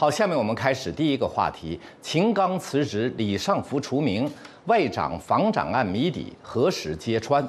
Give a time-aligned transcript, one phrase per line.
[0.00, 4.30] 好，下面我们开始第一个话题：秦刚辞职，李尚福除名，
[4.66, 7.44] 外长房长案谜底何时揭穿？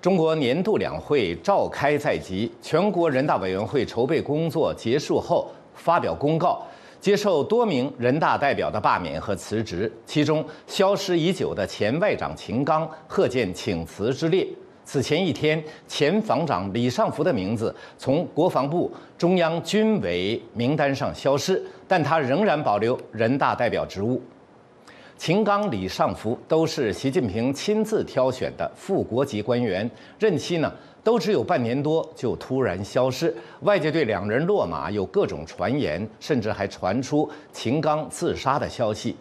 [0.00, 6.64] 中国年度两会召开在即，全国人大委员会筹备工作结束后发表公告，
[7.00, 14.46] 接受多名人大代表的罢免和辞职，其中消失已久的前外长秦刚贺见请辞之列。
[14.84, 24.20] 此前一天，前防长李尚福的名字从国防部中央军委名单上消失，但他仍然保留人大代表职务。
[25.16, 29.88] 秦刚、李尚福都是习近平亲自挑选的副国级官员，
[30.18, 30.72] 任期呢
[31.04, 39.14] 都只有半年多就突然消失，外界对两人落马有各种传言，甚至还传出秦刚自杀的消息。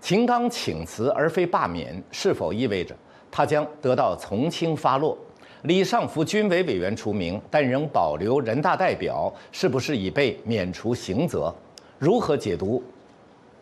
[0.00, 2.96] 秦刚请辞而非罢免，是否意味着？
[3.36, 5.18] 他将得到从轻发落，
[5.62, 11.52] 李尚福军委委员除名，但仍保留人大代表，是不是已被免除刑责？
[11.98, 12.80] 如何解读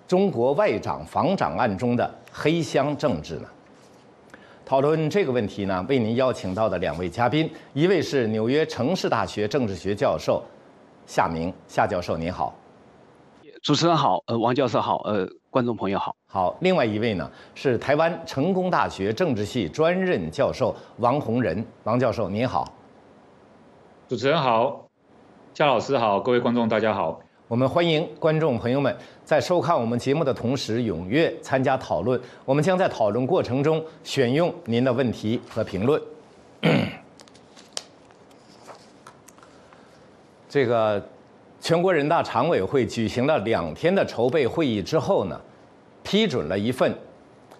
[0.06, 3.48] 中国外长房长案中的黑箱政治呢？
[4.66, 10.42] 讨论这个问题呢，为您邀请到的两位嘉宾，一位是纽约城市大学政治学教授
[11.06, 12.54] 夏明，夏教授您好。
[13.62, 16.16] 主持人好，呃，王教授好，呃，观众朋友好。
[16.26, 22.64] 好，另外一位呢是台湾成功大学政治系专任教授王洪仁，王教授您好。
[24.08, 24.84] 主持人好，
[25.54, 27.20] 夏老师好，各位观众大家好。
[27.46, 36.02] 我们欢迎观众朋友们在收看我们节目的同时踊跃参加讨论，我们将在讨论过程中选用您的问题和评论。
[40.48, 41.00] 这个。
[41.62, 45.40] 全国人大常委会举行了两天的筹备会议之后呢，
[46.02, 46.92] 批准了一份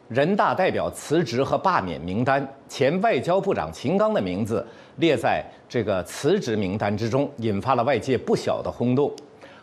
[0.09, 9.15] 人大代表辞职和罢免名单，前外交部长秦刚的名字列在这个辞职名单之中，引发了外界不小的轰动。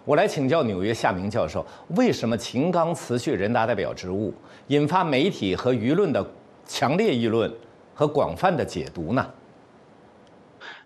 [0.06, 1.66] 我来请教纽约夏明教授，
[1.98, 4.34] 为什么秦刚辞去人大代表职务，
[4.68, 6.26] 引发媒体和舆论的
[6.66, 7.54] 强烈议论
[7.94, 9.30] 和广泛的解读呢？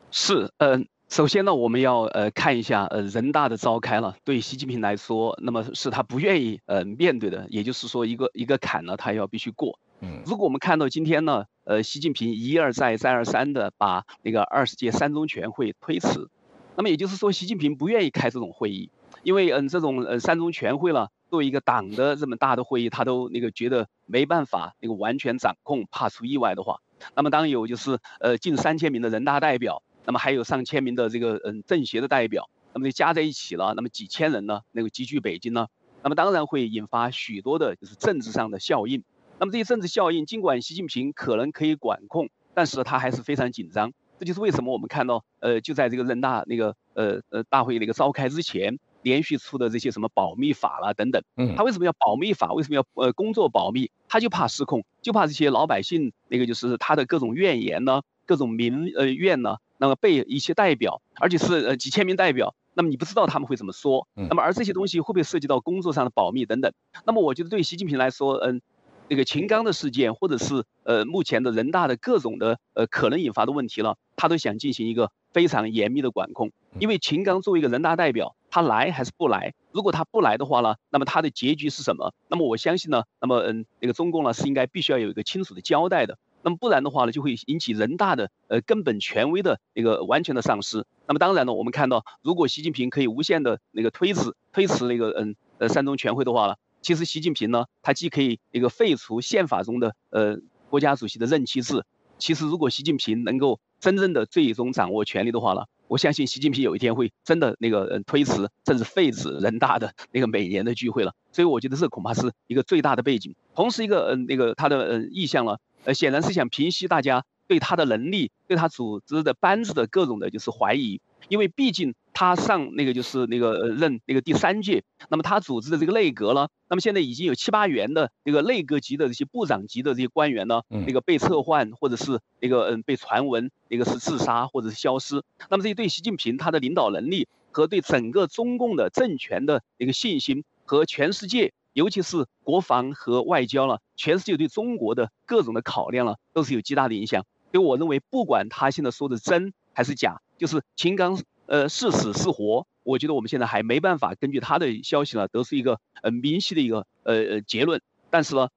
[0.10, 0.88] 是，嗯。
[1.10, 9.78] 首先呢，我们要呃看一下呃人大的召开了，对习近平来说，那么是他不愿意呃面对的，也就是说一个一个坎呢，他要必须过。
[10.00, 16.30] 嗯，如果我们看到今天呢，呃习近平一而再再而三的把那个二十届三中全会推迟，
[16.76, 18.90] 那么也就是说习近平不愿意开这种会议，
[19.22, 26.80] 因为嗯这种呃三中全会了，作为一个党的这么大的会议，他都那个觉得没办法那个完全掌控，怕出意外的话，
[27.16, 29.84] 那么当有就是呃近三千名的人大代表。
[30.06, 34.62] 那么还有上千名的这个嗯政协的代表，那么加在一起了，那么几千人呢？
[34.72, 35.68] 那个集聚北京呢？
[36.04, 39.04] 那么当然会引发许多的就是政治上的效应。
[39.40, 43.94] 那么这些政治效应，尽管习近平可能可以管控，但是他还是非常紧张。
[44.20, 51.24] 这就是为什么我们看到，呃，就在这个人大那个呃呃大会那个召开之前，连续出的这些什么保密法啦等等。
[51.36, 51.56] 嗯。
[51.56, 52.54] 他为什么要保密法？
[52.54, 53.90] 为什么要呃工作保密？
[54.08, 59.58] 他就怕失控，就怕这些老百姓那个就是他的各种怨言呢，各种民呃怨呢。
[59.84, 66.72] 那么被一些代表，而且是呃几千名代表，那么你不知道他们会怎么说，那么而这些东西会不会涉及到工作上的保密等等？
[67.06, 68.62] 那么我觉得对习近平来说，嗯，
[69.10, 76.54] 那个秦刚的事件，或者是呃目前的人大的各种的呃可能引发的问题了，他都想进行一个非常严密的管控。
[76.80, 79.54] 因为秦刚作为一个人大代表，他来还是不来？
[79.74, 82.14] 如果他不来的话呢，那么他的结局是什么？
[82.30, 86.18] 那么我相信呢，那么嗯那个中共呢是应该必须要有一个清楚的交代的。
[86.44, 90.86] 那么不然的话呢，就会引起人大的呃根本权威的一个完全的丧失。
[91.08, 100.38] 那么当然呢，我们看到，如果习近平可以无限的那个推迟推迟那个嗯呃三中全会的话呢，其实习近平呢，他既可以一个废除宪法中的呃
[100.70, 101.84] 国家主席的任期制。
[102.20, 111.14] 其实如果习近平能够真正的最终掌握权力的话呢，我相信习近平有一天会真的那个嗯推迟甚至废止人大的那个每年的聚会了。
[111.32, 113.36] 所以我觉得这恐怕是一个最大的背景。
[113.56, 115.58] 同时一个嗯那个他的嗯意向呢。
[115.84, 121.02] 呃，显然是想平息大家对他的能力、对他组织的班子的各种的，就是怀疑。
[121.30, 135.24] 因为毕竟他上那个就是那个任那个第三届，那么他组织的这个内阁呢，那么现在已经有七八员的这个内阁级的这些部长级的这些官员呢，那个被撤换或者是那个嗯被传闻那个是自杀或者是消失。
[135.50, 141.54] 那么这些对习近平他的领导能力和对整个中共的政权的一个信心和全世界。
[141.74, 147.26] 尤其是国防和外交了，全世界对中国的各种的考量了，都是有极大的影响。
[147.52, 157.82] 所以我认为，不管他现在说的真还是假，就是秦刚呃是死是活，我觉得我们现在还没办法根据他的消息呢得出一个呃明晰的一个呃呃结论。
[158.10, 158.50] 但是呢，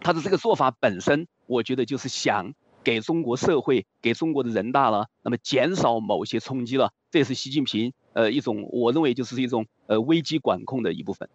[0.00, 6.92] 他的这个做法本身，我觉得就是想给中国社会、给中国的人大了，那么减少某些冲击了。
[7.10, 7.92] 这也是习近平。
[8.12, 11.28] 呃一种，我认为就是一种呃危机管控的一部分。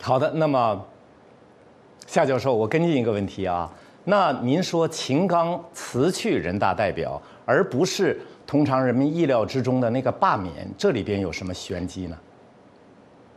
[0.00, 0.84] 好的，那么
[2.06, 3.70] 夏教授，我跟进一个问题啊，
[4.04, 12.18] 那您说秦刚辞去人大代表，而不是通常人们意料之中的那个罢免，这里边有什么玄机呢？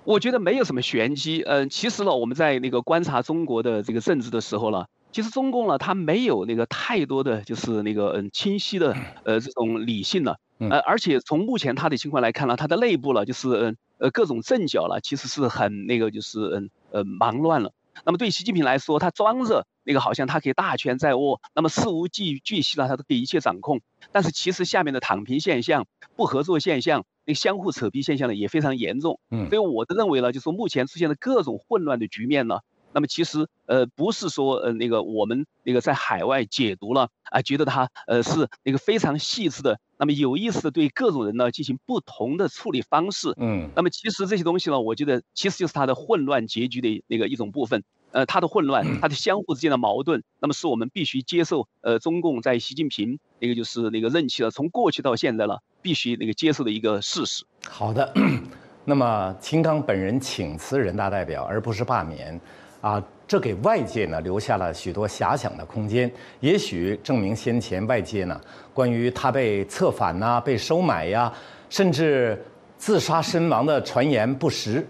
[0.04, 1.42] 我觉得没有什么玄机。
[1.48, 10.38] 嗯，其实呢，我们在那个观察中国的这个政治的时候呢，其实中共呢，它没有那个太多的就是那个嗯清晰的呃这种理性了。
[10.60, 17.72] 呃，而且从目前它的情况来看呢，它的内部呢，就是嗯呃各种阵脚了，其实是很那个就是嗯呃忙乱了。
[18.04, 23.80] 那么对习近平来说，他装着那个好像他可以大权在握，那么事无巨巨细了，他都可以一切掌控。
[24.12, 25.88] 但是其实下面的躺平现象、
[26.18, 29.22] 不合作现象、那相互扯皮现象呢，也非常严重。
[29.32, 32.60] 嗯，所以我的认为呢，就是说目前出现的各种混乱的局面呢。
[32.96, 43.34] 那么其实呃不是说呃那个我们那个在海外解读了啊，觉得它呃是那个非常细致的，那么有意思的对各种人呢进行不同的处理方式。
[43.36, 47.84] 嗯，那么其实这些东西呢，我觉得其实就是它的混乱结局的那个一种部分。
[48.12, 51.68] 呃，它的混乱，它的相互之间的矛盾，那么是我们必须接受。
[51.82, 57.44] 呃，中共在习近平那个就是那个任期了，从过去到现在了，必须那个接受的一个事实。
[57.68, 58.14] 好的，
[58.86, 62.40] 那么秦刚本人请辞人大代表，而不是罢免。
[62.86, 66.12] 啊，这给外界呢留下了许多遐想的空间。
[66.40, 68.40] 也许证明先前外界呢
[68.76, 71.34] 关于他被策反呐、被收买呀，
[71.68, 72.40] 甚至
[72.78, 74.86] 自杀身亡的传言不实。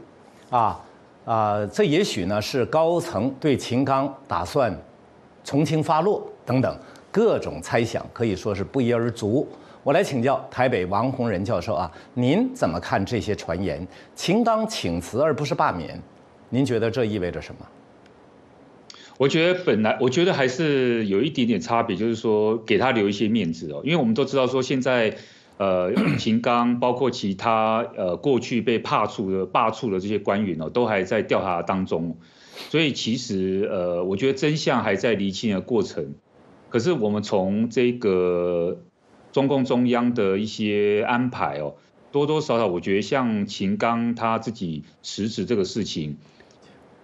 [0.50, 0.78] 啊
[1.24, 4.78] 啊，这也许呢是高层对秦刚打算
[5.42, 6.78] 从轻发落等等
[7.10, 9.48] 各种猜想，可以说是不一而足。
[9.84, 13.88] 我来请教台北王洪仁教授啊，您怎么看这些传言？
[14.14, 15.98] 秦刚请辞而不是罢免，
[16.50, 17.66] 您觉得这意味着什么？
[19.18, 25.16] 我觉得本来我觉得还是有一点点差别，就是说给他留一些面子哦，因为我们都知道说现在，
[25.58, 32.18] 呃，秦刚包括其他呃过去被罢黜的罢黜的这些官员哦，都还在调查当中，
[32.70, 36.16] 所以其实呃，我觉得真相还在厘清的过程。
[36.68, 38.82] 可是我们从这个
[39.32, 41.76] 中共中央的一些安排哦，
[42.12, 46.18] 多多少少我觉得像秦刚他自己辞职这个事情。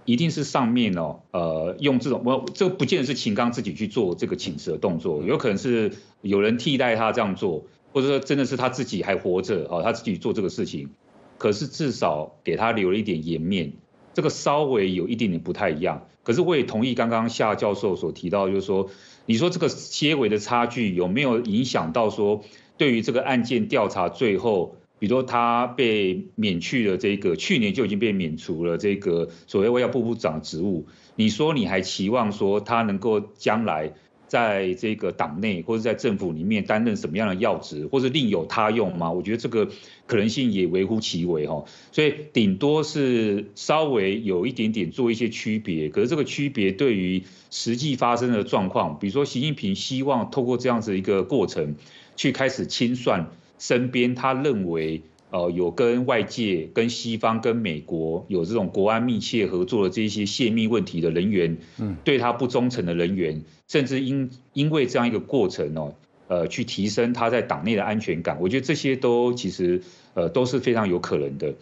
[0.05, 10.89] 一定是上面哦，呃，用这种我这个不见得是秦刚自己去做这个请辞的动作，有可能是有人替代他这样做，或者说真的是他自己还活着哦，他自己做这个事情，
[11.37, 13.73] 可是至少给他留了一点颜面，
[14.13, 16.07] 这个稍微有一点点不太一样。
[16.23, 18.89] 可是我也同意刚刚夏教授所提到，就是说，
[19.25, 22.43] 你说这个些微的差距有没有影响到说，
[22.77, 24.75] 对于这个案件调查最后？
[25.01, 30.85] 比如说他被免去了这个，去年就已经被免除了这个所谓外交部部长职务。
[31.15, 33.93] 你说你还期望说他能够将来
[34.27, 39.11] 在这个党内或者在政府里面担任什么样的要职，或者另有他用吗？
[39.11, 39.71] 我觉得这个
[40.05, 41.65] 可能性也微乎其微哈。
[41.91, 51.73] 所以顶多是稍微有一点点做一些区别，可是这个区别对于实际发生的状况，比如说习近平希望透过这样子一个过程
[52.15, 53.31] 去开始清算。
[53.61, 65.93] 身边他认为，呃，有跟外界、跟西方、跟美国有这种国安密切合作的这些泄密问题的人员，嗯，对他不忠诚的人员，甚至因因为这样一个过程哦，
[66.27, 69.83] 呃，去提升他在党内的安全感，我觉得这些都其实
[70.15, 71.53] 呃都是非常有可能的。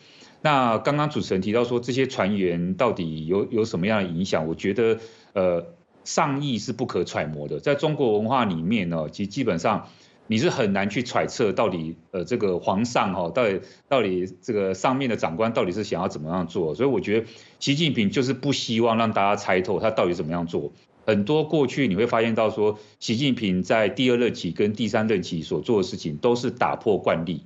[0.42, 4.48] 那刚刚主持人提到说这些船员到底有有什么样的影响？
[4.48, 5.00] 我觉得
[5.34, 5.66] 呃
[6.06, 9.90] 上意是不可揣摩的，在中国文化里面呢，其实基本上。
[10.30, 16.76] 你是很难去揣测到底，呃，这个皇上哈，到底到底这个上面的长官到底是想要怎么样做？
[16.76, 17.28] 所以我觉得
[17.60, 20.72] 习近平就是不希望让大家猜透他到底怎么样做。
[21.08, 27.46] 很多过去你会发现到说，习近平在第二任期跟第三任期所做的事情都是打破惯例，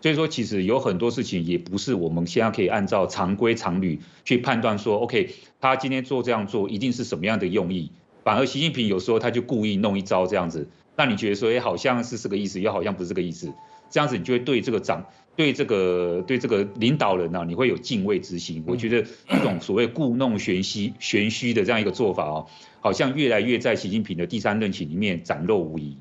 [0.00, 7.92] 所以说其实有很多事情也不是我们现在可以按照常规常理去判断说，OK，他今天做这样做一定是什么样的用意。
[8.24, 10.68] 反而习近平有时候他就故意弄一招这样子。
[10.94, 13.52] 那你觉得说，哎，好像是这个意思，又好像不是这个意思，
[13.90, 18.62] 这样子你就会对这个长，对这个对这个领导人呢，你会有敬畏之心。
[18.66, 22.46] 我觉得这种所谓故弄玄虚、玄虚的这样一个做法哦，
[22.80, 25.96] 好像越来越在习近平的第三任期里面展露无遗。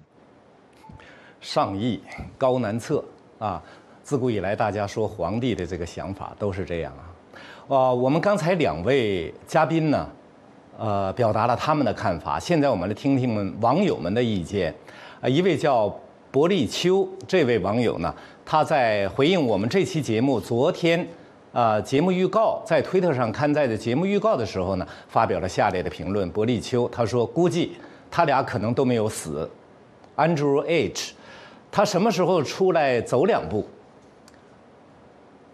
[1.39, 1.99] 上意
[2.37, 3.03] 高难测
[3.39, 3.63] 啊！
[4.03, 7.75] 自古以来，大家说皇帝的这个想法都是这样啊。
[7.75, 10.09] 啊，我们刚才两位嘉宾呢？
[10.81, 12.39] 呃，表达了他们的看法。
[12.39, 14.73] 现在我们来听听网友们的意见。
[15.21, 15.95] 啊，一位叫
[16.31, 18.11] 伯利秋这位网友呢，
[18.43, 21.07] 他在回应我们这期节目昨天，
[21.51, 26.27] 呃，节目预告在推特上刊载的节目预告的时候呢，发表了下列的评论。
[26.31, 27.73] 伯利秋他说，估计
[28.09, 29.47] 他俩可能都没有死。
[30.15, 31.13] Andrew H，
[31.71, 33.67] 他什么时候出来走两步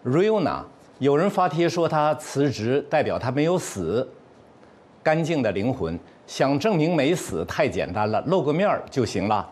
[0.06, 0.62] ？？Riona，，
[0.98, 4.08] 有人发帖说他辞职代表他没有死，
[5.02, 9.48] 干净的灵魂，想证明没死太简单了，露个面儿就行了。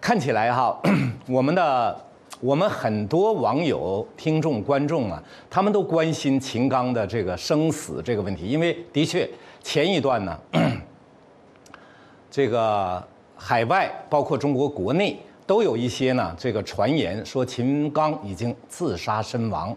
[0.00, 0.78] 看起来哈，
[1.28, 2.04] 我们的
[2.40, 9.28] 我们很多网友、听众、观众啊，他们都关心秦刚的这个生死这个问题，因为的确
[9.62, 10.38] 前一段呢，
[12.30, 13.02] 这个
[13.36, 19.74] 海外包括中国国内都有一些呢这个传言说秦刚已经自杀身亡。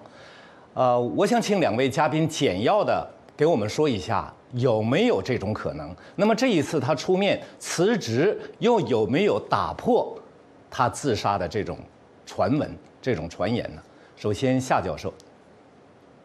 [0.73, 5.95] 呃，我想请两位嘉宾简要的给我们说一下有没有这种可能。
[6.15, 10.17] 那么这一次他出面辞职，又有没有打破
[10.69, 11.77] 他自杀的这种
[12.25, 13.81] 传闻、这种传言呢？
[14.15, 15.13] 首先，夏教授。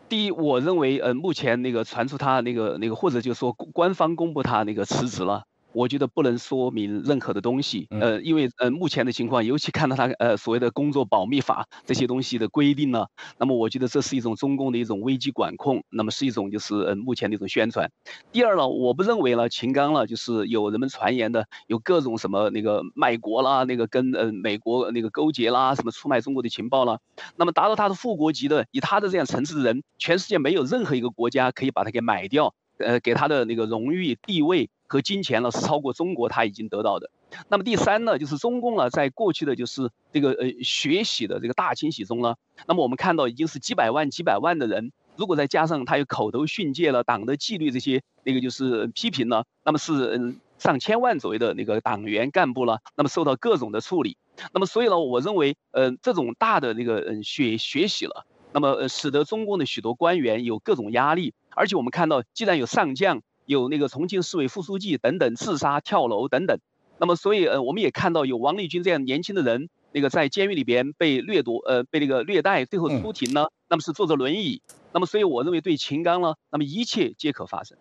[0.08, 5.42] 第一，我认为，呃，目前那个传出他那个那个，或者就说官方公布他那个辞职了。
[5.74, 13.06] 我觉得不能说明任何的东西，呃，因为呃目前的情况，尤其看到他呃所谓的工作保密法这些东西的规定呢，
[13.38, 17.90] 那么我觉得这是一种中共的一种危机管控，那么是一种就是呃目前的一种宣传。
[18.32, 26.98] 第二呢，我不认为呢秦刚呢就是有人们传言的有各种什么那个卖国啦，那个跟呃美国那个勾结啦，什么出卖中国的情报啦，
[27.36, 34.68] 那么达到他的副国级的，以他的这样层次的人，全世界没有任何一个国家可以把他给买掉，呃，给他的那个荣誉地位。
[34.92, 37.10] 和金钱呢是超过中国他已经得到的。
[37.48, 42.34] 那么第三呢，就是中共呢在过去的就是这个呃学习的这个大清洗中呢，
[42.66, 54.18] 那么我们看到已经是几百万几百万的人，如果再加上他有口头训诫了党的纪律这些那个就是批评呢，那么是嗯上千万左右的那个党员干部了，那么受到各种的处理。
[54.52, 63.22] 那么所以呢，我认为呃这种大的那个嗯学学习了，那么呃使得中共的许多官员有各种压力，而且我们看到既然有上将。
[63.52, 66.58] 有那个重庆市委副书记等等自杀跳楼等等，
[66.98, 77.76] 那么所以呃我们也看到有王立军这样年轻的人，那个在监狱里边被掠夺呃被那个虐待，最后出庭呢，那么是坐着轮椅，那么所以我认为对秦刚呢，那么一切皆可发生。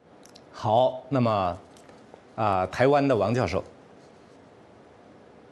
[0.51, 1.57] 好，那么
[2.35, 3.63] 啊台湾的王教授，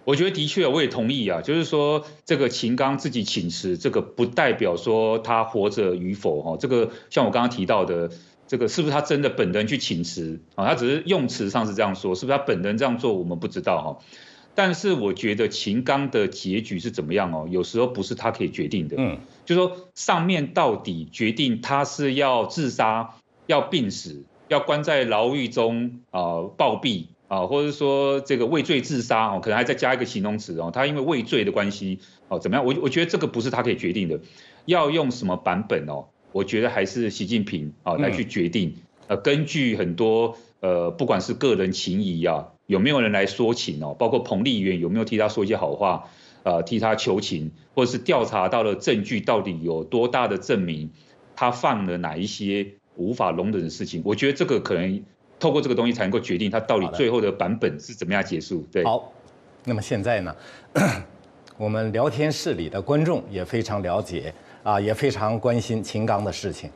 [0.03, 8.11] 我觉得的确我也同意啊，就是说这个秦刚自己请辞，这个不代表说他活着与否哈，这个像我刚刚提到的。
[8.49, 10.65] 这个是不是他真的本人去请辞啊？
[10.65, 14.05] 他只是用词上是这样说，是不是他本人这样做我们不知道哈。
[14.55, 17.47] 但是我觉得秦刚的结局是怎么样哦？
[17.47, 18.95] 有时候不是他可以决定的。
[18.97, 23.11] 嗯，就说上面到底决定他是要自杀、
[23.45, 32.65] 要病死、要关在牢狱中啊暴毙啊，或者说这个畏罪自杀哦，可能还再加一个形容词哦，他因为畏罪的关系哦怎么样？
[32.65, 34.19] 我我觉得这个不是他可以决定的，
[34.65, 36.07] 要用什么版本哦？
[36.31, 38.75] 我觉得还是习近平啊来去决定，
[39.07, 46.09] 呃，根据很多呃，不管是个人情谊啊，有没有人来说情哦，包括彭丽媛有没有替他说一些好话，
[46.43, 50.91] 呃，替他求情，或者是调查到了证据到底有多大的证明，
[51.35, 54.01] 他犯了哪一些无法容忍的事情？
[54.05, 55.01] 我觉得这个可能
[55.39, 58.67] 透过这个东西才能够决定他到底最后的版本是怎么样结束。
[58.71, 59.11] 对，好，
[59.63, 60.35] 那么现在呢，
[61.57, 64.33] 我们聊天室里的观众也非常了解。
[64.63, 66.69] 啊，也非常关心秦刚的事情，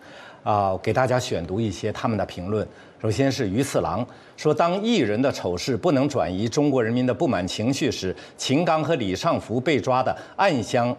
[0.44, 2.68] 啊，给大家选读一些他们的评论。
[3.02, 4.06] 首先是于次郎
[4.38, 10.96] 说，当艺人的丑事不能转移中国人民的不满情绪时，秦刚和李尚福被抓的暗箱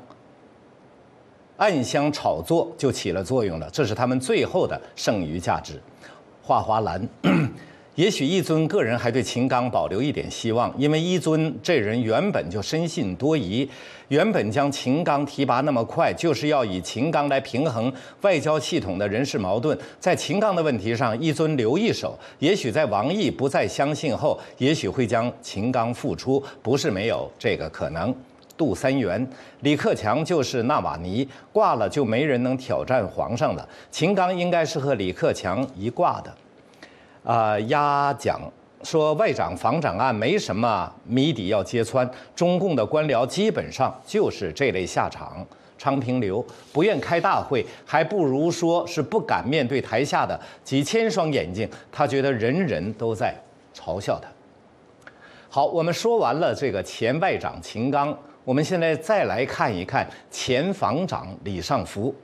[1.56, 5.80] 暗箱炒作就起了作用了，这是他们最后的剩余价值。
[6.42, 7.08] 华华兰。
[7.94, 13.68] 也许一尊个人还对秦刚保留一点希望，因为一尊这人原本就深信多疑，
[14.08, 19.78] 原本将秦刚提拔那么快，就是要以秦刚来平衡外交系统的人事矛盾。
[20.00, 22.18] 在秦刚的问题上，一尊留一手。
[22.40, 28.12] 也许在王毅不再相信后，也许会将秦刚复出，不是没有这个可能。
[28.56, 29.24] 杜三元，
[29.60, 33.68] 李克强就是纳瓦尼，挂了就没人能挑战皇上了。
[33.92, 36.34] 秦刚应该是和李克强一挂的。
[37.25, 38.40] 啊，压讲
[38.83, 45.45] 说外长防长案没什么谜底要揭穿，中共的官僚基本上就是这类下场。
[45.76, 53.35] 昌平流不愿开大会，还不如说是不敢面对台下的几千双眼睛，他觉得人人都在
[53.75, 54.28] 嘲笑他。
[55.50, 62.14] 好，我们说完了这个前外长秦刚，我们现在再来看一看前防长李尚福。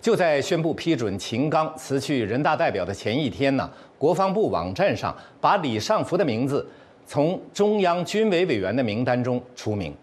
[0.00, 6.66] 就在宣布批准秦刚辞去人大代表的前一天呢，国防部网站上把李尚福的名字
[7.06, 9.94] 从中央军委委员的名单中除名。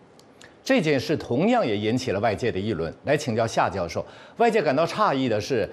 [0.63, 2.94] 这件事同样也引起了外界的议论。
[3.06, 5.68] 来请教夏教授，外界感到诧异的是，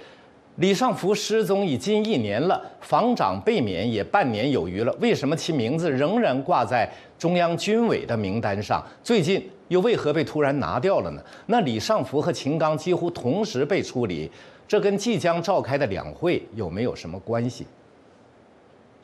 [0.57, 6.89] 李尚福失踪已近一年了，防长被免也半年有余了，为什么其名字仍然挂在
[7.19, 8.81] 中央军委的名单上？
[9.03, 11.23] 最近又为何被突然拿掉了呢？
[11.47, 14.31] 那李尚福和秦刚几乎同时被处理，
[14.69, 17.67] 这跟即将召开的两会有没有什么关系？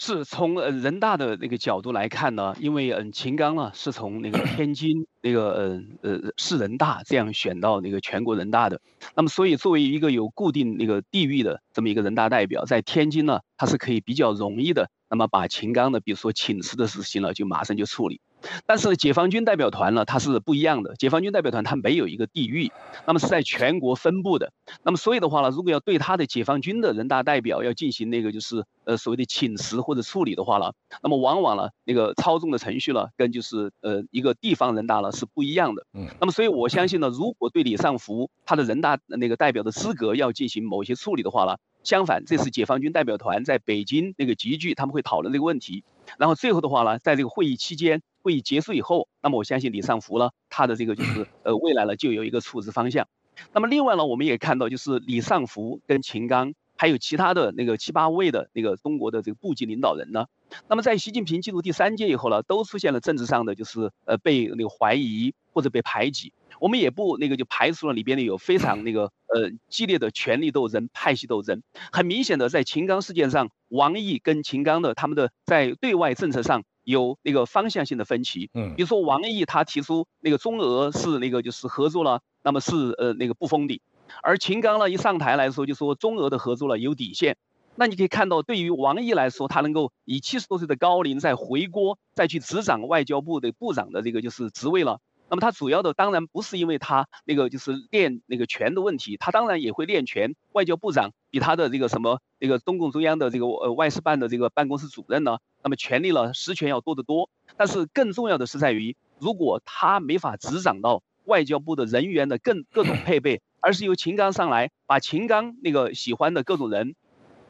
[0.03, 8.81] 是从呃人大的那个角度来看呢，因为嗯秦刚呢是从那个 天津那个呃呃市人大这样选到那个全国人大的，
[9.15, 18.21] 那么所以作为一个有固定那个地域的这么一个人大代表，在天津呢，他是可以比较容易的，那么把秦刚的比如说请辞的事情呢，就马上就处理。
[18.65, 20.95] 但是解放军代表团呢，它是不一样的。
[20.97, 22.73] 解放军代表团它没有一个地域，
[23.07, 24.51] 那么是在全国分布的。
[24.83, 35.85] 那么所以的话呢，如果要对他的解放军的人大代表要进行那个就是呃所谓的请辞或者处理的话呢，那么往往呢那个操纵的程序呢，跟就是呃一个地方人大呢是不一样的。
[35.93, 36.07] 嗯。
[36.19, 45.85] 那么所以我相信呢，如果对李尚福他的人大那个代表的资格要进行某些处理的话呢，相反，这次解放军代表团在北京那个集聚，他们会讨论这个问题。
[46.19, 48.03] 然后最后的话呢，在这个会议期间。
[48.23, 53.09] 会议结束以后，那么我相信李尚福呢，他的这个就是呃未来呢就有一个处置方向。
[53.55, 60.25] 那么另外呢，我们也看到就是李尚福跟秦刚还有其他的那个七八位的那个中国的这个部级领导人呢，
[60.67, 66.33] 那么在习近平进入第三届以后呢，都出现了政治上的就是呃被那个怀疑或者被排挤。
[66.59, 71.63] 我们也不那个就排除了里边的有非常那个呃激烈的权力斗争、派系斗争。
[71.93, 76.65] 很明显的，在秦刚事件上，王毅跟秦刚的他们的在对外政策上。
[76.83, 83.81] 有那个方向性的分歧，嗯，比如说王毅他提出那个中俄是那个就是合作了，那么是呃那个不封顶，
[84.23, 87.37] 而秦刚呢一上台来说就说中俄的合作了有底线，
[87.75, 95.01] 那你可以看到对于王毅来说，他能够以七十多岁的高龄再回国再去执掌外交部的部长的这个就是职位了。
[95.33, 100.35] 那么他主要的当然不是因为他那个就是练那个拳的问题，他当然也会练拳。
[100.51, 107.31] 外交部长比他的这个什么那个中共中央的这个呃外事办的这个办公室主任呢，那么权力呢实权要多得多。
[107.57, 116.97] 但是更重要的是在于，如果他没法执掌到外交部的人员的更各种 配备，而是由秦刚上来把秦刚那个喜欢的各种人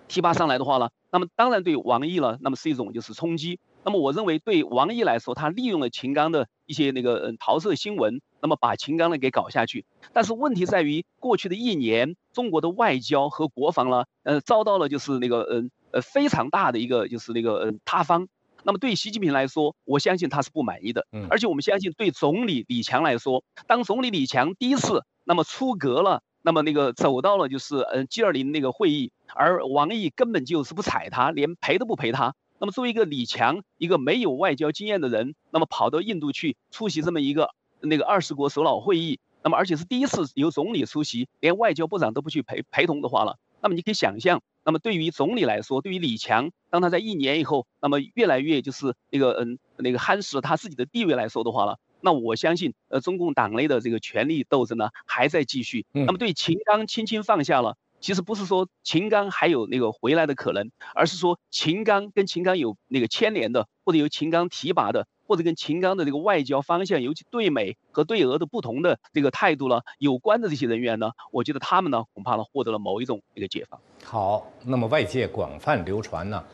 [0.06, 3.58] 提拔上来的话呢，那么当然对王毅呢，那么是一种就是冲击。
[3.82, 9.86] 那么我认为，对王毅来说，他利用了秦刚的一些那个嗯桃色新闻，那么把秦刚呢给搞下去。
[10.12, 18.28] 但是问题在于，过去的一年，中国的外交和国防呢，呃，遭到了就是那个嗯呃非常大的一个就是那个嗯塌方。
[18.64, 21.06] 那么对习近平来说，我相信他是不满意的。
[21.12, 21.26] 嗯。
[21.30, 32.34] 而且我们相信，对总理李强来说，当总理李强第一次那么出阁了，那么那个走到了就是嗯 G 二零那个会议，而王毅根本就是不睬他，连陪都不陪他。
[32.58, 57.76] 那么作为一个李强，一个没有外交经验的人，那么跑到印度去出席这么一个那个二十国首脑会议，那么而且是第一次由总理出席，连外交部长都不去陪陪同的话了，那么你可以想象，那么对于总理来说，对于李强，当他在一年以后，那么越来越就是那个嗯那个夯实他自己的地位来说的话了，那我相信，呃，中共党内的这个权力斗争呢还在继续，那么对秦刚轻轻放下了。
[58.00, 73.78] 其实不是说秦刚还有那个回来的可能，而是说秦刚跟秦刚有那个牵连的，或者由秦刚提拔的，或者跟秦刚的这个外交方向，尤其对美和对俄的不同的这个态度呢有关的这些人员呢，我觉得他们呢恐怕呢获得了某一种一个解放。
[74.02, 76.44] 好，那么外界广泛流传呢，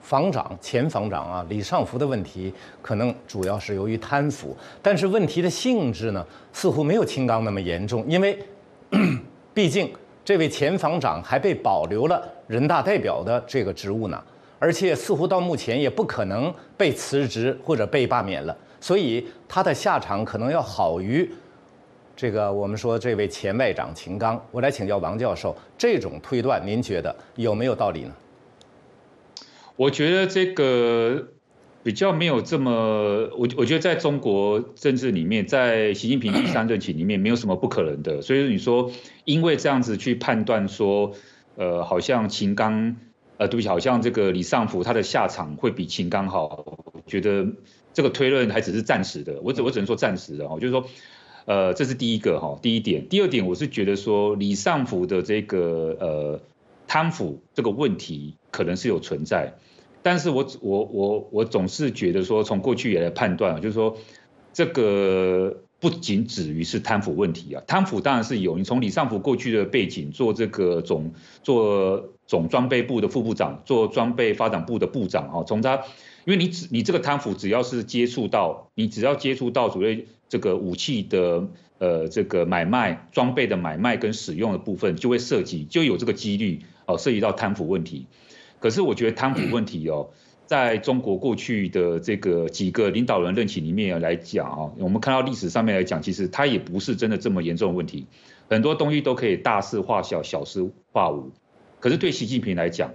[0.00, 2.50] 防长前防长啊李尚福的问题，
[2.80, 8.42] 可能主要是由于贪腐，但是问题的性质呢似乎没有秦刚那么严重，因为
[9.52, 9.92] 毕竟。
[10.24, 14.22] 这位前防长还被保留了人大代表的这个职务呢，
[14.62, 21.28] 而且似乎到目前也不可能被辞职或者被罢免了，所以他的下场可能要好于
[22.14, 24.40] 这个我们说这位前外长秦刚。
[24.52, 28.12] 我来请教王教授，这种推断您觉得有没有道理呢？
[29.74, 31.26] 我觉得这个。
[31.84, 32.70] 比较没有这么，
[33.36, 38.22] 我我觉得在中国政治里面，在习近平第三任期里面，没有什么不可能的。
[38.22, 38.92] 所以你说，
[39.24, 41.10] 因为这样子去判断说，
[41.56, 42.94] 呃，好像秦刚，
[43.42, 46.78] 呃，对不起，好像这个李尚福他的下场会比秦刚好，
[47.08, 47.44] 觉得
[47.92, 49.40] 这个推论还只是暂时的。
[49.42, 50.84] 我只我只能说暂时的哈，就是说，
[51.46, 53.08] 呃，这是第一个哈，第一点。
[53.08, 56.40] 第二点，我是觉得说李尚福的这个呃
[56.86, 59.54] 贪腐这个问题可能是有存在。
[60.04, 63.96] 但是我我我我总是觉得说，从过去也来判断，就是说，
[64.52, 68.56] 这个不仅止于是贪腐问题啊，贪腐当然是有。
[68.56, 75.82] 你从李尚福过去的背景，做这个总做总装备部的副部长，做装备发展部的部长啊，从他，
[76.24, 88.06] 因为你只你这个贪腐，只要是接触到，你只要接触到所谓这个武器的呃这个买卖、装备的买卖跟使用的部分，就会涉及，就有这个几率哦，涉及到贪腐问题。
[88.60, 90.08] 可是我觉得贪腐问题哦，
[90.46, 98.06] 在中国过去的这个几个领导人任期里面来讲啊，我们看到历史上面来讲，其实它也不是真的这么严重的问题，
[98.48, 101.30] 很多东西都可以大事化小，小事化无。
[101.82, 102.94] 可是对习近平来讲，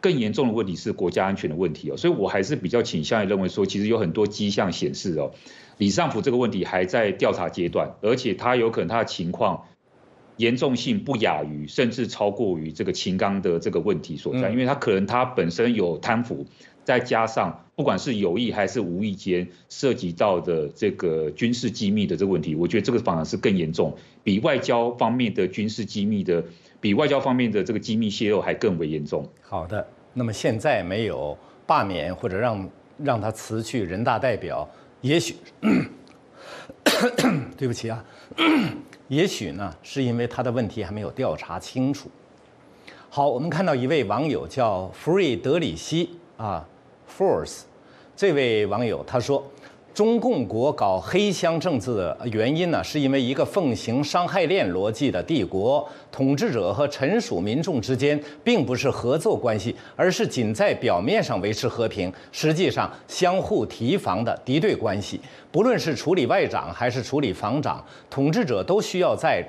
[0.00, 5.32] 更严重的问题是国家安全的问题哦，所以我还是比较倾向于认为说，其实有很多迹象显示哦，
[5.78, 9.64] 李尚福这个问题还在调查阶段，而且他有可能他的情况。
[10.38, 16.46] 严重性不亚于，甚至超过于这个秦刚的这个问题所在，因为他可能他本身有贪腐，
[16.84, 26.44] 再加上不管是有意还是无意间涉及到的这个军事机密的这个问题，我觉得这个反而是更严重，比外交方面的军事机密的，
[26.80, 29.28] 比外交方面的这个机密泄露还更为严重。
[29.42, 34.68] 好的，那么现在没有罢免或者让让他辞去人大代表，
[35.00, 35.36] 也许，
[37.56, 38.04] 对不起啊。
[39.08, 42.10] 也许呢，是因为他的问题还没有调查清楚。
[43.10, 46.66] 好，我们看到一位网友叫弗瑞德里希啊
[47.18, 47.62] ，Force，
[48.16, 49.44] 这位网友他说。
[49.94, 65.20] 中共国搞黑箱政治的原因呢，是因为一个奉行伤害链逻辑的帝国统治者和臣属民众之间并不是合作关系，而是仅在表面上维持和平，实际上相互提防的敌对关系。
[65.50, 69.46] 不论是处理外长还是处理防长，统治者都需要在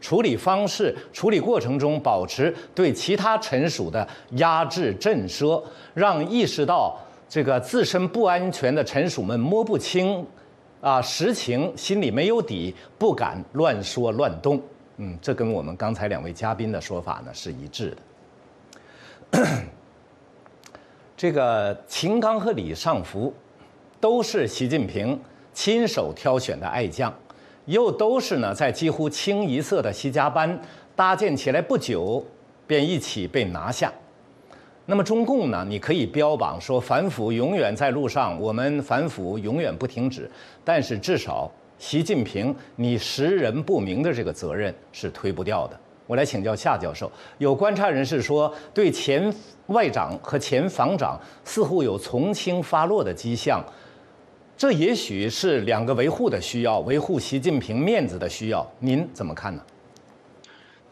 [0.00, 5.62] 处理方式、处理过程中保持对其他臣属的压制震慑，
[5.94, 6.98] 让意识到。
[7.28, 10.24] 这个自身不安全的臣属们摸不清，
[10.80, 14.62] 啊实情，心里没有底，不敢乱说乱动。
[14.98, 17.96] 嗯，这跟我们刚才两位嘉宾的说法呢是一致
[19.32, 19.44] 的。
[21.16, 23.34] 这个秦刚和李尚福，
[23.98, 25.20] 都是习近平
[25.52, 27.12] 亲手挑选的爱将，
[27.66, 30.58] 又都是呢在几乎清一色的习家班
[30.96, 32.24] 搭建起来不久，
[32.66, 33.92] 便一起被拿下。
[34.88, 35.66] 那么中共呢？
[35.68, 40.30] 你可以标榜说反腐永远在路上，我们反腐永远不停止。
[40.64, 45.76] 但是至少习近平你识人不明的这个责任是推不掉的。
[46.06, 49.34] 我来请教夏教授，有观察人士说，对前
[49.66, 53.60] 外长和前防长似乎有从轻发落的迹象，
[54.56, 58.66] 这也许是两个维护的需要，维护习近平面子的需要。
[58.80, 59.62] 您怎么看呢？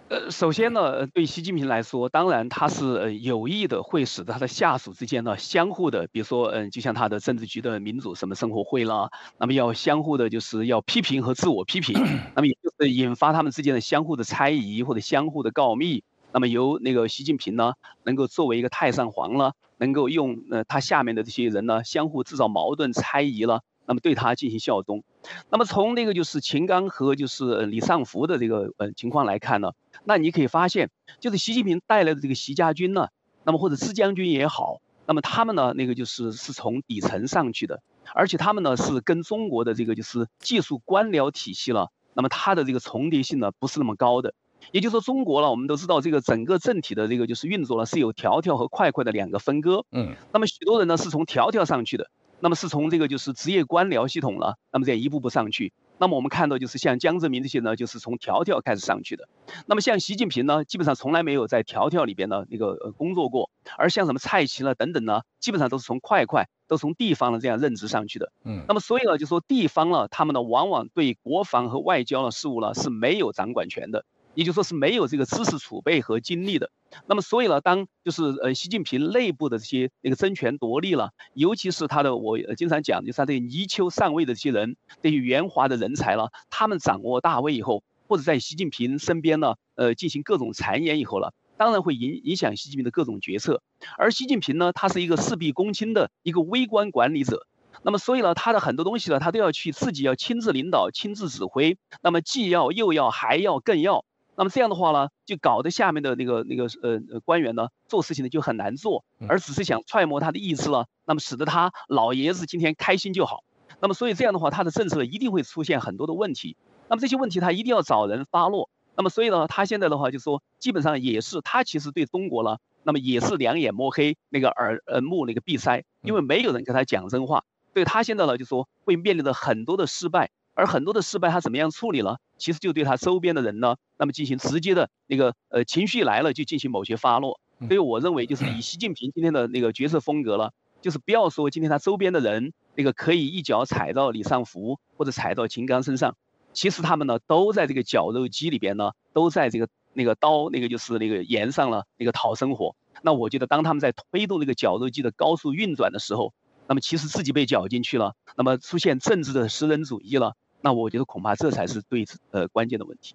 [0.09, 11.95] 呃，首先呢，对习近平来说，当然他是呃有意的，会使得他的下属之间呢相互的，比如说，嗯，就像他的政治局的民主什么生活会啦，那么要相互的，就是要批评和自我批评，
[12.37, 23.63] 那么也就是引发他们之间的相互的猜疑或者相互的告密，那么由那个习近平呢，能够作为一个太上皇了，能够用呃他下面的这些人呢，相互制造矛盾、猜疑了。
[23.87, 25.05] 那么对他进行效忠，
[25.51, 29.73] 那么从那个就是秦刚和就是李尚福的这个呃情况来看呢，
[30.05, 33.09] 那你可以发现，就是习近平带来的这个习家军呢，
[33.45, 37.83] 那么或者支将军也好，那么他们呢那个就是是从底层上去的，
[38.15, 44.33] 而且他们呢是跟中国的这个就是技术官僚体系了，那么它的这个重叠性呢不是那么高的，
[44.73, 52.11] 也就是说中国呢，我们都知道这个整个政体的这个就是运作呢是有条条和块块的两个分割，嗯，那么许多人呢是从条条上去的。
[52.41, 55.73] 那么是从这个就是职业官僚系统了，那么这样一步步上去。
[55.97, 59.29] 那么我们看到就是像江泽民这些呢，就是从条条开始上去的。
[59.65, 63.49] 那么像习近平呢，基本上从来没有在条条里边呢那个呃工作过。
[63.79, 68.31] 而像什么蔡奇呢等等呢，基本上都是从块块，都从地方的这样任职上去的。
[68.45, 68.65] 嗯。
[68.69, 74.05] 那么所以呢，就说地方呢，他们呢往往对国防和外交的事务呢是没有掌管权的。
[74.35, 76.71] 也就说是没有这个知识储备和精力的，
[77.07, 93.63] 那么所以呢，当就是呃习近平内部的这些那个争权夺利了，尤其是他的我经常讲，就是他这个泥鳅上位的这些人，这些圆滑的人才了，他们掌握大位以后，或者在习近平身边呢，呃进行各种谗言以后了，当然会影影响习近平的各种决策。
[93.99, 97.47] 而习近平呢，他是一个事必躬亲的一个微观管理者，
[97.83, 104.05] 那么所以呢，他的很多东西呢，他都要去自己要亲自领导、亲自指挥，那么既要又要还要更要。
[104.37, 113.45] 那么这样的话呢，就搞得下面的那个那个呃呃官员呢，做事情呢就很难做，而只是想揣摩他的意思了，那么使得他老爷子今天开心就好。
[113.81, 116.57] 那么所以这样的话，他的政策一定会出现很多的问题。
[116.89, 118.71] 那么这些问题他一定要找人发落。
[118.97, 127.45] 那么所以呢，他现在的话就说，基本上也是他其实对中国呢，那么也是两眼摸黑，那个耳耳目那个闭塞，因为没有人跟他讲真话。
[127.73, 130.31] 对他现在呢就说会面临着很多的失败。
[130.57, 132.21] 而很多的失败，他怎么样处理了？
[132.45, 137.41] 其实就对他周边的人呢，那么进行直接的那个呃情绪来了就进行某些发落。
[137.67, 140.53] 所以我认为就是以习近平今天的那个角色风格了，
[140.83, 146.17] 就是不要说今天他周边的人那个可以一脚踩到李尚福或者踩到秦刚身上，
[146.53, 152.77] 其实他们呢都在这个绞肉机里边呢，都在这个那个刀，那个就是那个沿上了那个讨生活。
[153.01, 156.35] 那我觉得，当他们在推动这个绞肉机的高速运转的时候，
[156.69, 160.35] 那么其实自己被绞进去了，那么出现政治的私人主义了。
[160.65, 163.15] 那我觉得恐怕这才是对呃关键的问题。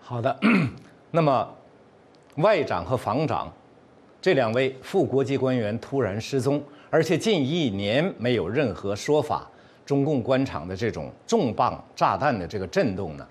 [0.00, 0.34] 好的，
[1.12, 1.46] 那么
[2.36, 3.52] 外长和防长
[4.18, 9.46] 这两位副国际官员突然失踪，而且近一年没有任何说法。
[9.84, 13.28] 中共官场的这种重磅炸弹的这个震动呢，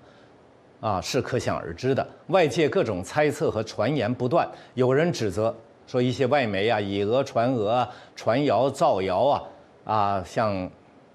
[0.80, 2.06] 啊，是可想而知的。
[2.28, 5.52] 外界各种猜测和传言不断，有人指责
[5.88, 9.42] 说一些外媒啊以讹传讹、传谣造谣啊，
[9.86, 10.70] 啊，像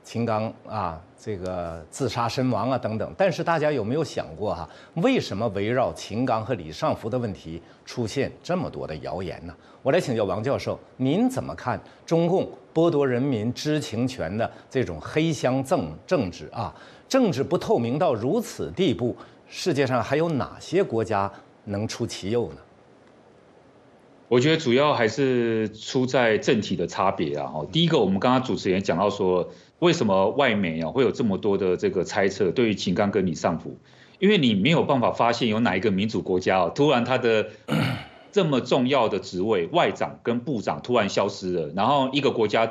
[0.05, 3.13] 秦刚啊这个自杀身亡啊等等。
[3.17, 4.69] 但是大家有没有想过哈，
[5.01, 9.53] 为什么围绕秦刚和李尚福的问题出现这么多的谣言呢？
[9.81, 16.73] 我来请教王教授，您怎么看中共剥夺人民知情权的这种黑箱政政治啊？
[17.09, 19.15] 政治不透明到如此地步，
[19.47, 21.31] 世界上还有哪些国家
[21.65, 22.57] 能出其右呢？
[24.27, 27.51] 我觉得主要还是出在政体的差别啊。
[27.53, 32.51] 哦，第一个，我们刚刚主持人讲到说，为什么外媒啊会有这么多的这个猜测？
[32.51, 33.77] 对于秦刚跟李尚福，
[34.19, 37.47] 因为你没有办法发现有哪一个民主国家哦，突然他的。
[38.35, 42.69] 这么重要的职位，外长跟部长突然消失了，然后一个国家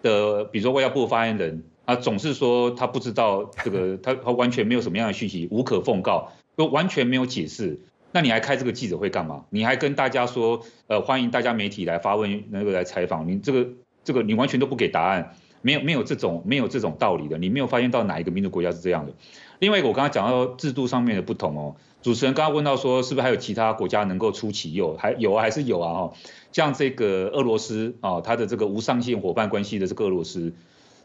[0.00, 7.80] 的，比如说外交部发言人啊，总是说他不知道这个，他他完全没有什么样的讯息，无可奉告，都完全没有解释。
[8.14, 9.44] 那你还开这个记者会干嘛？
[9.50, 13.68] 你还跟大家说，呃，欢迎大家媒体来发问，那个来采访你，这个
[14.04, 19.12] 这个你完全都不给答案，没有没有这种没有这种道理的，你没有发现到哪一个民主国家是这样的。
[19.58, 21.74] 另外一个，我刚刚讲到制度上面的不同哦。
[22.02, 24.96] 主持人刚刚问到说，是不是还有其他国家能够出其右？
[24.96, 25.94] 还有，还是有啊？
[25.94, 26.12] 哈，
[26.52, 30.52] 像这个俄罗斯啊，它的这个无上限伙伴关系的这个俄罗斯，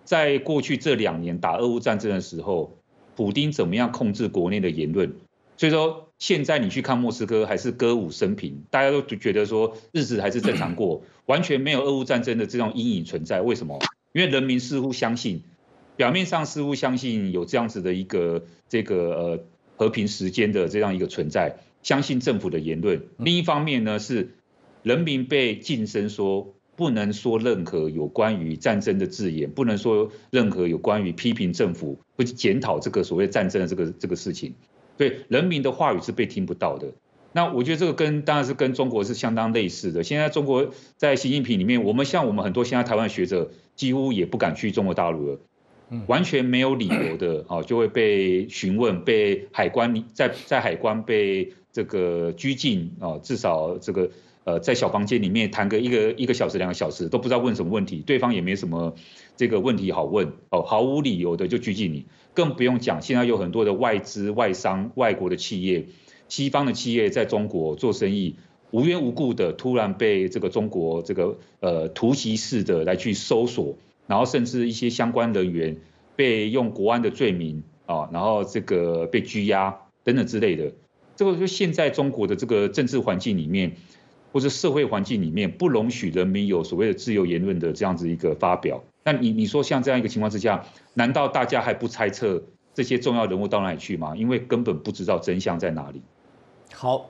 [0.03, 2.77] 在过去这两年打俄乌战争的时候，
[3.15, 5.15] 普京怎么样控制国内的言论？
[5.57, 13.41] 所以说，现在你去看莫斯科还是歌舞升平，大家都觉得说日子还是正常过， 完全没有俄乌战争的这种阴影存在。
[13.41, 13.79] 为什么？
[14.13, 15.41] 因为人民似乎相信，
[15.95, 19.43] 表面上似乎相信有这样子的一个这个呃。
[19.79, 23.01] 和平时间的这样一个存在，相信政府的言论。
[23.15, 24.35] 另一方面呢，是
[24.83, 34.53] 人民被晋升说不能说任何有关于战争的字眼，不能说任何有关于批评政府或者检讨这个所谓战争的这个这个事情。
[34.99, 36.91] 对人民的话语是被听不到的。
[37.31, 40.03] 那我觉得这个跟当然是跟中国是相当类似的。
[40.03, 45.39] 现在中国在习近平里面，我们像我们很多现在台湾学者几乎也不敢去中国大陆了。
[46.05, 54.11] 完全没有理由的啊，就会被询问，被海关在在海关被这个拘禁啊，至少这个
[54.43, 58.93] 呃在小房间里面谈个一个一个小时两个小时都不知道问什么问题，对方也没什么
[59.35, 62.05] 这个问题好问哦，毫无理由的就拘禁你，
[62.39, 65.87] 更不用讲现在有很多的外资外商外国的企业，
[66.29, 68.37] 西方的企业在中国做生意，
[68.71, 73.75] 无缘无故的突然被这个中国这个呃突袭式的来去搜索。
[74.07, 75.77] 然后甚至一些相关人员
[76.15, 79.75] 被用国安的罪名啊，然后这个被拘押
[80.05, 80.71] 等等之类的，
[81.17, 83.75] 这个就现在中国的这个政治环境里面，
[84.31, 88.81] 或者社会环境里面，不容许人民有所谓的自由言论的这样子一个发表。
[89.03, 92.41] 那你你说像这样一个情况之下，难道大家还不猜测
[92.73, 94.13] 这些重要人物到哪里去吗？
[94.15, 96.01] 因为根本不知道真相在哪里。
[96.73, 97.09] 好，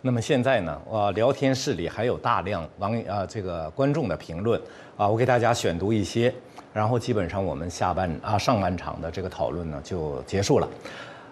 [0.00, 4.60] 那么现在呢，我聊天室里还有大量网啊这个观众的评论。
[4.96, 6.34] 啊，我给大家选读一些，
[6.72, 10.68] 然后基本上我们下半啊上半场的这个讨论呢就结束了。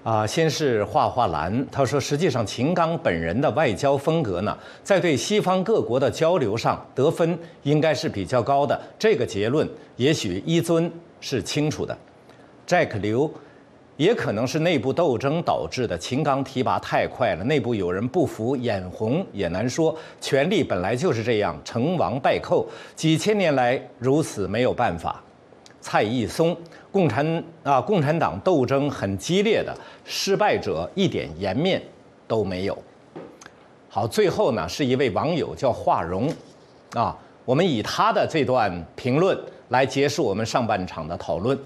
[0.07, 8.81] 啊，先是画画兰，他说，实际上秦刚本人的外交风格呢，在对西方各国的交流上得分应该是比较高的。
[8.97, 10.89] 这个结论也许一尊
[11.21, 11.99] 是清楚的。
[12.69, 13.29] Jack 刘。
[13.97, 15.97] 也可能是内部斗争导致的。
[15.97, 19.97] 秦刚提拔太快了，内部有人不服，眼红也难说。
[20.21, 25.25] 权力本来就是这样，成王败寇，几千年来如此，没有办法。
[25.87, 26.57] 蔡义松，
[26.91, 29.73] 共产啊，共产党斗争很激烈的，
[30.05, 31.81] 失败者一点颜面
[32.27, 32.77] 都没有。
[33.89, 36.29] 好，最后呢，是一位网友叫华荣，
[36.95, 41.57] 啊，我们以他的这段评论来结束我们上半场的讨论。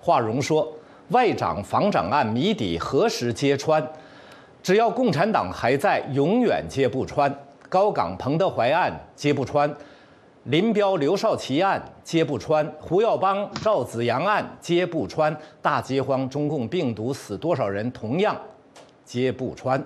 [0.00, 0.66] 华荣说。
[1.10, 3.80] 外长防长案谜底何时揭穿？
[4.60, 7.32] 只要共产党还在，永远揭不穿。
[7.68, 9.72] 高岗彭德怀案揭不穿，
[10.46, 18.36] 林彪刘少奇案揭不穿，胡耀邦赵紫阳案揭不穿，大饥荒中共病毒死多少人同样
[19.04, 19.82] 揭不穿。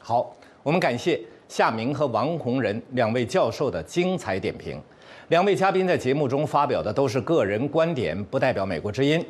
[0.00, 4.80] 好，我们感谢夏明和王洪仁两位教授的精彩点评。
[5.30, 9.24] 两位嘉宾在节目中发表的都是个人观点，不代表美国之音。